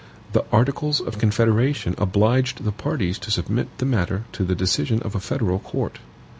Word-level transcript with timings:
The 0.33 0.43
articles 0.51 0.99
of 0.99 1.19
confederation 1.19 1.93
obliged 1.99 2.63
the 2.63 2.71
parties 2.71 3.19
to 3.19 3.29
submit 3.29 3.77
the 3.77 3.85
matter 3.85 4.23
to 4.31 4.43
the 4.43 4.55
decision 4.55 4.99
of 5.03 5.13
a 5.13 5.19
federal 5.19 5.59
court. 5.59 5.99